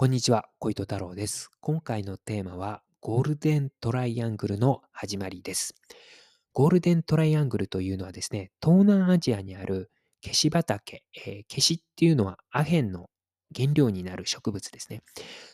[0.00, 1.50] こんにちは、小糸太郎です。
[1.60, 5.74] 今回のテーマは、ゴールデントライアングルの始まりです。
[6.52, 9.90] ゴールデントライアングルというのはですね、東南アジアにある
[10.20, 13.10] ケシ畑、えー、ケシっていうのはアヘンの
[13.52, 15.02] 原料になる植物ですね。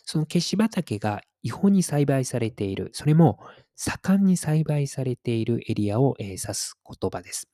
[0.05, 3.39] そのケシ畑が違法に栽培されている、それも
[3.77, 7.49] 盛んに栽培されているエリアを、えー、指す言葉です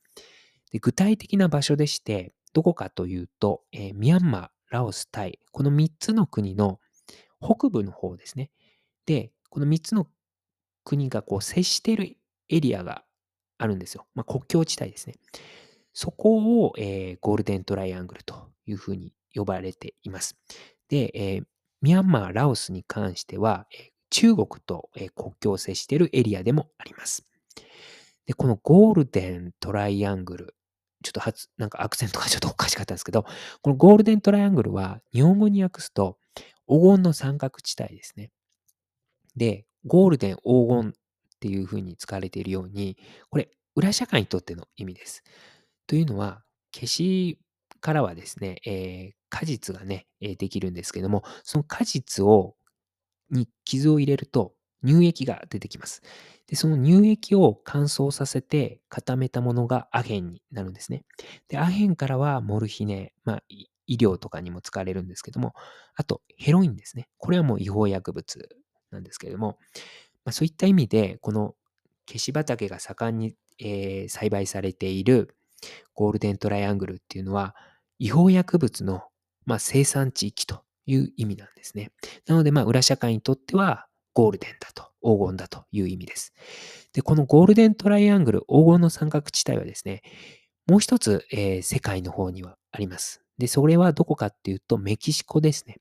[0.73, 0.81] で。
[0.81, 6.81] 具体的な場所でして、どこかというと、えー、ミャンマー、ラオス、タイ、この3つの国の
[7.41, 8.51] 北部の方ですね。
[9.05, 10.07] で、この3つの
[10.85, 12.17] 国がこう接している
[12.49, 13.05] エリアが
[13.59, 14.07] あるんですよ。
[14.15, 15.15] まあ、国境地帯ですね。
[15.93, 20.37] そこを、えー、ゴールデントライアングルというふうに呼ばれています。
[20.89, 21.45] で、えー、
[21.83, 27.25] ミャンマー、ラオスに関しては、え中国と、え国境を接しているエリアでもあります。
[28.27, 30.55] で、このゴールデントライアングル、
[31.03, 33.25] ちょっと発、なんかアクセントがちょっとおかしかったんですけど、
[33.63, 36.19] このゴールデントライアングルは日本語に訳すと
[36.69, 38.31] 黄金の三角地帯ですね。
[39.37, 40.93] で、ゴールデン黄金っ
[41.41, 42.97] ていうふうに使われているように、
[43.31, 45.23] これ、裏社会にとっての意味です。
[45.87, 46.43] というのは、
[46.75, 47.39] 消し
[47.81, 52.57] からはですね、えー、果実がね、できるんですけども、その果実を、
[53.31, 56.03] に傷を入れると乳液が出てきます。
[56.47, 61.05] で、その乳液を乾燥させて固めたものがアヘンになるんですね。
[61.49, 65.55] で、アヘンからはモルヒネ、まあ、医療とかにも使われるんですけども、
[65.95, 67.09] あとヘロインですね。
[67.19, 68.49] これはもう違法薬物
[68.91, 69.59] なんですけれども、
[70.25, 71.55] まあ、そういった意味で、この
[72.09, 75.37] 消し畑が盛んに、えー、栽培されている
[75.95, 77.55] ゴールデントライアングルっていうのは、
[77.99, 79.03] 違法薬物の、
[79.45, 81.93] まあ、生産地域という意味なんですね。
[82.27, 86.33] なので、まあ、裏社会にとっては、ゴールデンだと、黄金だという意味です。
[86.93, 90.03] で、このゴールデントライアングル、黄金の三角地帯はですね、
[90.67, 93.23] もう一つ、えー、世界の方にはあります。
[93.39, 95.77] で、それはどこかっていうと、メキシコですね。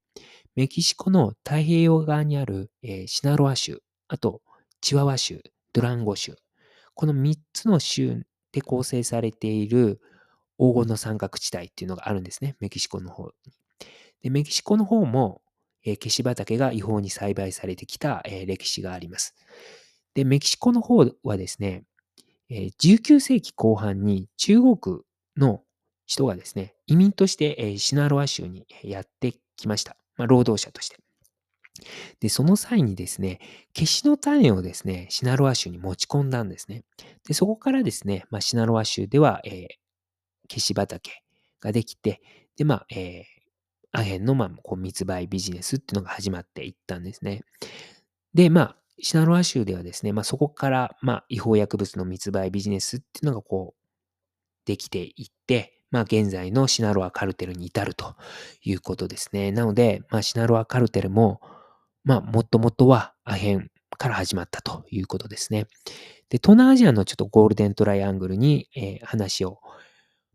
[0.56, 4.42] メキシコの太平洋側にある、えー、シナロア州、あと、
[4.82, 5.42] チワワ州、
[5.74, 6.36] ドランゴ州。
[6.96, 10.02] この3つの州で構成されている
[10.58, 12.56] 黄金の三角地帯っていうのがあるんですね。
[12.60, 13.32] メキシコの方に。
[14.24, 15.42] で、メキシコの方も、
[15.86, 19.36] えー、消し畑が違法に栽培されてきた、歴史があります。
[20.14, 21.84] で、メキシコの方はですね、
[22.50, 24.78] えー、19世紀後半に中国
[25.38, 25.64] の
[26.06, 29.96] 人がですね、移民として、シナロア州にやってきました。
[30.18, 30.98] まあ、労働者として。
[32.20, 33.40] で、その際にですね、
[33.76, 36.84] 消しの種をですね、シナロア州に持ち込んだんですね。
[37.28, 39.68] で、そこからですね、まあ、シナロア州では、えー、
[40.50, 41.24] 消し畑
[41.62, 42.22] ができて、
[42.58, 43.24] で、まあ、えー、
[43.92, 47.44] アヘンの、まあ、こう密売ビジネスっていうのが始まっていったんですね。
[48.34, 53.80] で、まあ、シナロア州ではですね、まあ、そこから、まあ、違法薬物の密売ビジネスっていうのがこう、
[54.66, 58.16] できていって、まあ、現在のシナロアカルテルに至ると
[58.64, 59.52] いうことですね。
[59.52, 61.42] なので、まあ、シナロアカルテルも、
[62.04, 65.66] まあ、もともとはアヘンから始まったということですね。
[66.30, 69.60] で、東南アジアのちょっとゴールデントライアングルに、えー、話を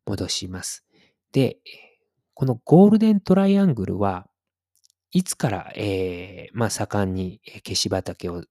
[0.06, 0.84] 戻します。
[1.32, 1.58] で、
[2.34, 4.26] このゴールデントライアングルは
[5.12, 8.42] いつから、えー、まあ、盛んに消し畑を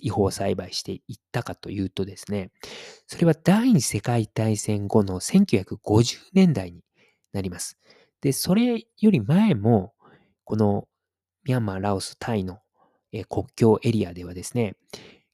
[0.00, 2.50] 違法栽培していったかというとですね、
[3.06, 6.82] それは第二次世界大戦後の1950年代に
[7.32, 7.78] なります。
[8.20, 9.94] で、それより前も、
[10.44, 10.88] この
[11.44, 12.58] ミャンマー、ラオス、タイの
[13.28, 14.74] 国境エリアではですね、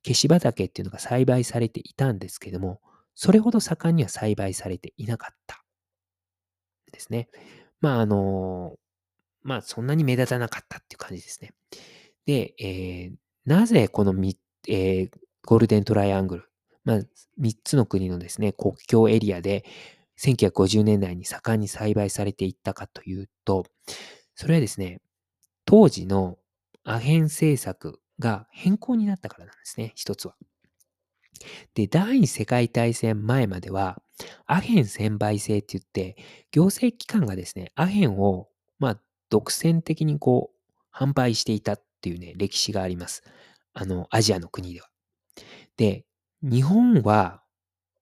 [0.04, 2.80] 消し畑っていうのが栽培されていたんですけども、
[3.14, 5.64] それほど盛んには栽培されていなかった
[6.92, 7.28] ですね。
[7.84, 8.76] まあ、あの、
[9.42, 11.52] まあ、そんなに目立たなかったっていう感じですね。
[12.24, 13.14] で、えー、
[13.44, 14.36] なぜこの3、
[14.68, 15.10] えー、
[15.44, 16.50] ゴールデントライアングル、
[16.86, 16.96] まあ、
[17.38, 19.66] 3つの国のですね、国境エリアで
[20.18, 23.66] 1950年代に盛んに栽培されていったかというと、
[24.34, 25.02] それはですね、
[25.66, 26.38] 当時の
[26.84, 30.36] アヘン政策が変更になったからなんですね、一つは。
[31.74, 34.02] で、第二次世界大戦前までは、
[34.46, 36.16] アヘン専売制って言って、
[36.52, 39.00] 行政機関がですね、アヘンを、まあ、
[39.30, 43.22] 独占的にこう、販売していたっていうね、歴史があります。
[43.72, 44.88] あの、アジアの国では。
[45.76, 46.06] で、
[46.42, 47.42] 日本は、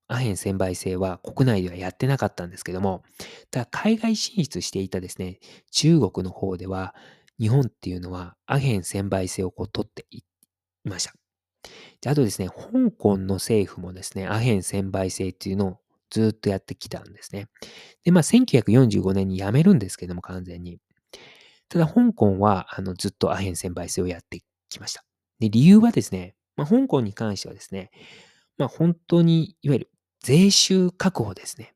[0.08, 3.02] アヘン専売制は国内ではやってなかったんですけども、
[3.50, 5.40] ただ海外進出していたですね、
[5.70, 6.94] 中国の方では、
[7.38, 10.22] 日本っていうのはアヘン専売制をこう取ってい
[10.84, 11.21] ました。
[12.00, 15.78] であとですね、香港の政府もですね、アヘン専売制っていうのを
[16.10, 17.48] ずっとやってきたんですね。
[18.04, 20.78] で、まあ、1945年に辞めるんですけども、完全に。
[21.68, 25.04] ただ、香港は、あの、ずっとアヘン専売制をやってきました。
[25.38, 27.90] で、理由はですね、まあ、香港に関してはですね、
[28.58, 31.74] まあ、本当に、いわゆる税収確保ですね。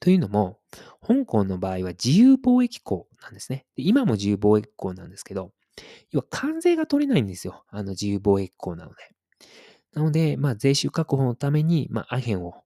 [0.00, 0.58] というのも、
[1.06, 3.66] 香港の場合は自由貿易港なんですね。
[3.76, 5.52] 今も自由貿易港なんですけど、
[6.10, 7.64] 要は関税が取れないんですよ。
[7.68, 8.96] あの自由貿易港なので。
[9.94, 12.62] なので、まあ、税収確保のために、まあ、アヘンを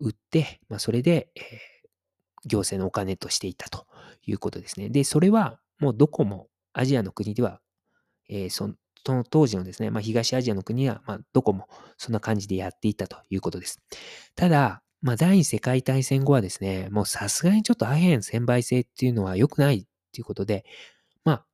[0.00, 3.86] 売って、まあ、それで、えー、行政のお金としていたと
[4.26, 4.88] いうことですね。
[4.88, 7.60] で、それはもうどこもアジアの国では、
[8.28, 8.74] えー、その
[9.24, 13.80] 当時のですね、まあ、東アジアの国は、まあ、どこもそんな感じでやっていたということです。
[14.34, 20.64] ただ、まあ、第二次世界大戦後はですね、もうさすがにちょっとアヘン専売制っていうのは良くないっていうことで、
[21.24, 21.46] まあ、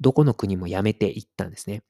[0.00, 1.82] どこの国もやめていったんですね。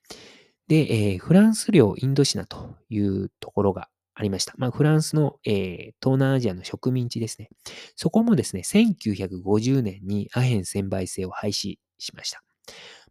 [0.71, 4.55] で、えー、フランス領インドシナというところがありました。
[4.57, 5.55] まあ、フランスの、えー、
[6.01, 7.51] 東南アジアの植民地ですね。
[7.97, 12.45] そこもですね、1950年にアヘン専売制を廃止しました。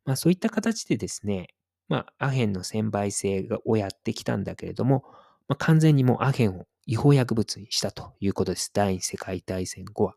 [0.06, 1.48] まあ、そういった形でですね、
[1.90, 5.04] まあ、アヘンの専売制をやってきたんだけれども、
[5.50, 8.72] まあ、完全にもうアヘンを違法薬物にしたということです。
[8.74, 10.16] 第二次世界大戦後は。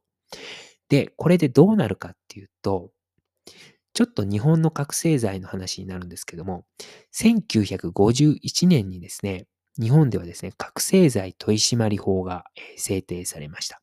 [0.88, 2.92] で、これでどうなるかっていうと、
[3.94, 6.64] ちょっと日本の覚醒剤の話になるんですけども、
[7.14, 9.46] 1951年にですね、
[9.80, 12.44] 日本ではですね、覚醒剤取締法が
[12.76, 13.80] 制定されました。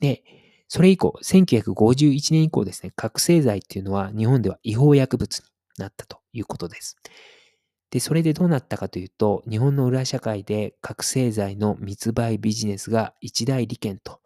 [0.00, 0.22] で、
[0.68, 5.44] それ以降、1951年以降ですね、覚醒剤っていうのは日本では違法薬物に
[5.78, 6.96] なったということです。
[7.90, 14.20] で、それでどうなったかというと、日本の裏社会で覚醒剤の密売ビジネスが一大利権と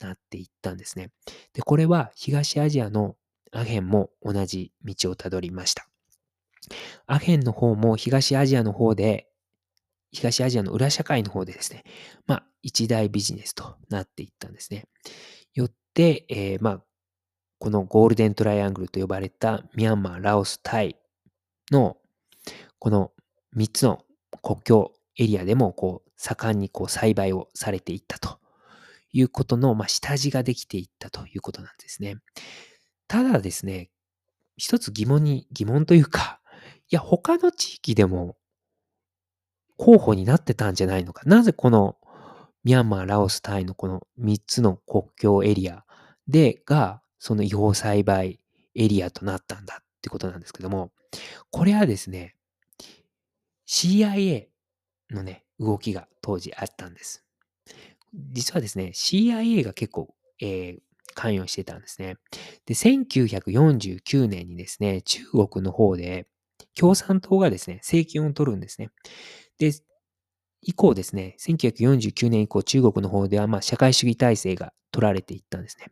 [0.00, 1.10] なっていったんですね。
[1.52, 3.16] で、これは東アジアの
[3.52, 5.86] アヘンも同じ道をたどりました。
[7.06, 9.28] アヘンの方も東アジアの方で、
[10.10, 11.84] 東アジアの裏社会の方でですね、
[12.26, 14.86] まあ、一大ビジネスとなっていったんですね。
[15.54, 16.82] よって、えー、まあ、
[17.58, 20.96] このゴールデントライアングルと呼ばれたミャンマー、ラオス、タイ
[21.70, 21.96] の
[22.78, 23.12] この
[23.56, 24.04] 3つの
[24.42, 28.38] 国境エリアでもこう盛んにこう栽培をされていったと
[29.12, 32.16] いうことの、まあ、下地ができていったということなんですね。
[33.12, 33.90] ただですね、
[34.56, 36.40] 一つ疑問に、疑問というか、
[36.90, 38.38] いや、他の地域でも
[39.76, 41.20] 候補になってたんじゃないのか。
[41.26, 41.98] なぜこの
[42.64, 45.84] ミャンマー、ラオス、タイのこの3つの国境エリア
[46.26, 48.40] でが、その違法栽培
[48.74, 50.90] エリアとなったんだってことなんですけども、
[51.50, 52.34] これはですね、
[53.68, 54.48] CIA
[55.10, 57.22] のね、動きが当時あったんです。
[58.14, 60.82] 実はですね、CIA が結構、えー、
[61.14, 62.16] 関与してたんですね。
[62.66, 66.26] で、1949年にですね、中国の方で
[66.74, 68.90] 共産党がですね、政権を取るんですね。
[69.58, 69.72] で、
[70.62, 75.86] 以降ですね、1949年以降、中国の方では、まあ、社会主義体制が取られていったんですね。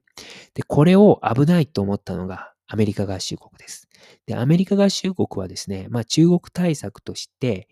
[0.55, 3.89] で、これを危ないと思ったのがアメリカ合衆国です。
[4.27, 7.69] で、アメリカ合衆国はですね、まあ、中国対策として、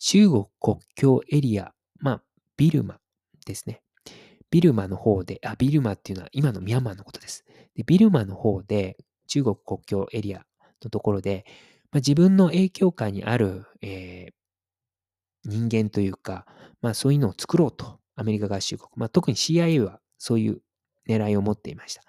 [0.00, 2.22] 中国国境エリア、まあ、
[2.56, 2.98] ビルマ
[3.46, 3.82] ですね。
[4.52, 7.42] ビルマの方で、あ、ビルマっていうのは今のミャンマーのことです。
[7.74, 10.44] でビルマの方で、中国国境エリア
[10.84, 11.46] のところで、
[11.90, 16.44] まあ、自分の影響下にある、えー、人間というか、
[16.82, 18.90] まあそういうのを作ろうと、アメリカ合衆国。
[18.94, 20.60] まあ特に CIA はそういう
[21.08, 22.02] 狙いを持っていました。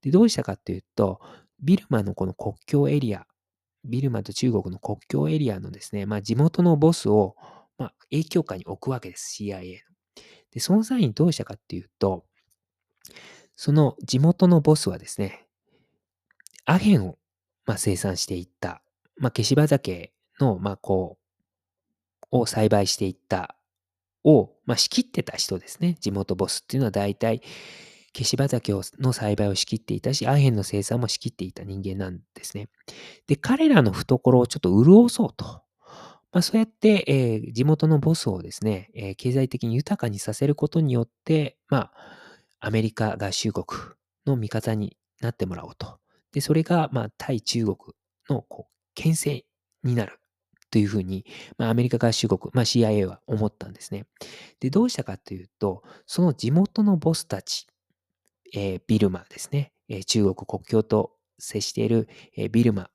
[0.00, 1.20] で、どうしたかっていうと、
[1.62, 3.26] ビルマのこの国境エリア、
[3.84, 7.36] ビルマと中国の国境エリアのですね、まあ地元のボスを、
[7.76, 9.89] まあ影響下に置くわけです、CIA の。
[10.52, 12.24] で、その際にどうしたかっていうと、
[13.56, 15.46] その地元のボスはですね、
[16.64, 17.18] アヘンを、
[17.66, 18.82] まあ、生産していった、
[19.16, 21.18] まあ、消し畑の、まあ、こ
[22.32, 23.56] う、を栽培していった
[24.24, 25.96] を、まあ、仕切ってた人ですね。
[26.00, 27.42] 地元ボスっていうのは大体、
[28.12, 32.68] 消し畑の栽培を仕切っていたし、アヘンの生産も仕切っていた人間なんですね。
[33.26, 35.62] で、彼らの懐をちょっと潤そうと。
[36.32, 41.92] まあ、そうやって、えー、地元のボスをですね、えー、経済的に豊かにさせることによって、まあ、
[42.60, 43.66] アメリカ合衆国
[44.26, 45.98] の味方になってもらおうと。
[46.32, 47.76] で、それが、まあ、対中国
[48.28, 49.44] の、こう、牽制
[49.82, 50.20] になる。
[50.70, 51.26] というふうに、
[51.58, 54.06] まあ、アメリカ合衆国、まあ、CIA は思ったんですね。
[54.60, 57.66] で、どうしたかというと、その地元のボスたち、
[58.54, 62.88] えー、ビルマですね、えー、中国国境と接している、えー、ビルマ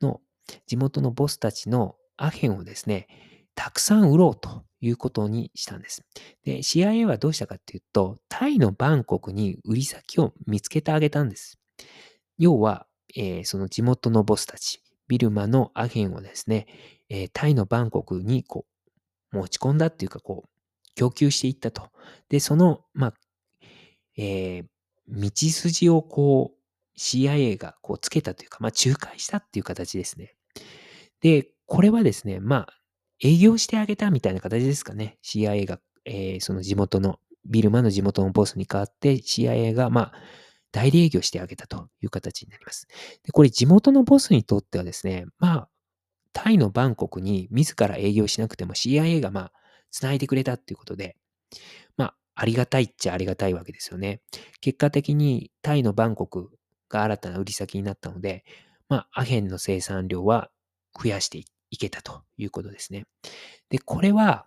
[0.00, 0.20] の
[0.66, 3.06] 地元のボスたちのアヘンをですね、
[3.54, 6.04] たくさん売ろうということにしたんです。
[6.44, 11.58] で、CIA はどうしたかというと、タイのバンコクに売り先を見つけてあげたんです。
[12.38, 16.66] 要は、えー、その地元のボスたち、ビルマのアヘンをですね、
[17.08, 18.66] えー、タイのバンコクにこ
[19.32, 21.90] う持ち込んだっていうか、こう、供給していったと。
[22.28, 23.14] で、その、まあ、
[24.16, 24.64] えー、
[25.08, 30.34] 道筋をこう、CIA がこうつけたというか、まあ、仲介したっていう形ですね。
[31.20, 32.74] で、これはですね、まあ、
[33.20, 35.18] 営業してあげたみたいな形ですかね。
[35.24, 40.12] CIA が、えー、その地元の、ビルマの地元のボスに代わって CIA が、まあ、
[40.70, 42.86] 代理営業してあげたという形になります。
[43.24, 45.68] で、これ地元のボスにとってはですね、まあ、
[46.32, 49.52] タイのバンコクに自ら営業しなくても CIA がまあ、
[49.90, 51.16] 繋いでくれたっていうことで、
[51.96, 54.20] まあ、ありがたいっちゃありがたいわけですよね。
[54.60, 56.50] 結果的にタイのバンコク
[56.88, 58.44] が新たな売り先になったので、
[58.88, 60.52] まあ、アヘンの生産量は
[61.02, 61.44] 増やしていっ
[61.76, 63.06] けたということですね。
[63.70, 64.46] で、これは、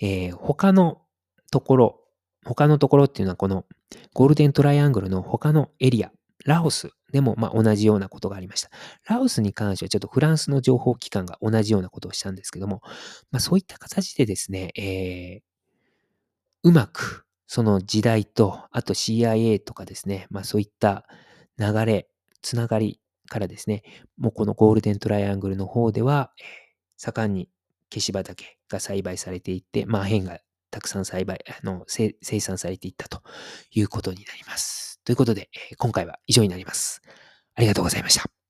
[0.00, 1.02] えー、他の
[1.50, 2.00] ところ、
[2.44, 3.64] 他のところっていうのはこの
[4.14, 6.10] ゴールデントライアングルの他のエリア、
[6.44, 8.70] ラオスでもま同じようなことがありました。
[9.08, 12.82] ラオスに関してはちょっとフランスの情報機関が同じようなことをしたんですけども、
[13.30, 15.40] まあそういった形でですね、えー、
[16.62, 21.04] うまくその時代と、あと CIA とかですね、まあそういった
[21.58, 22.08] 流れ、
[22.42, 23.00] つながり
[23.30, 23.82] からですね、
[24.18, 26.32] もうこのゴールデントライアングルの方では、
[26.98, 27.48] 盛んに
[27.90, 33.22] 消し畑が栽培されていって、まあ、変がたくさん栽培、あの、生産されていったと
[33.72, 35.00] いうことになります。
[35.04, 37.00] ということで、今回は以上になります。
[37.54, 38.39] ありがとうございました。